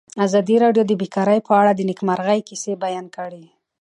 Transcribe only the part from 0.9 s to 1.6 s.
بیکاري په